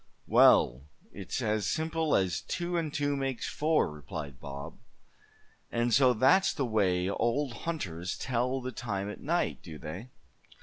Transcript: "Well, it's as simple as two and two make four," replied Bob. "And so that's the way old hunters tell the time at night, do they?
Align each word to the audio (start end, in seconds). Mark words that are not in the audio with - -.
"Well, 0.25 0.81
it's 1.13 1.43
as 1.43 1.67
simple 1.67 2.15
as 2.15 2.41
two 2.41 2.75
and 2.75 2.91
two 2.91 3.15
make 3.15 3.43
four," 3.43 3.87
replied 3.91 4.39
Bob. 4.39 4.79
"And 5.71 5.93
so 5.93 6.13
that's 6.15 6.53
the 6.55 6.65
way 6.65 7.07
old 7.07 7.53
hunters 7.53 8.17
tell 8.17 8.61
the 8.61 8.71
time 8.71 9.11
at 9.11 9.21
night, 9.21 9.61
do 9.61 9.77
they? 9.77 10.09